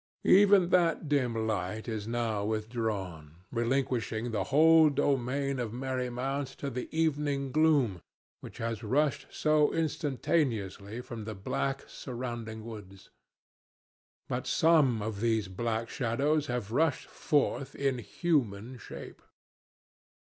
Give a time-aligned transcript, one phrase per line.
[0.25, 6.71] Even that dim light is now withdrawn, relinquishing the whole domain of Merry Mount to
[6.71, 8.01] the evening gloom
[8.39, 13.11] which has rushed so instantaneously from the black surrounding woods.
[14.27, 19.21] But some of these black shadows have rushed forth in human shape.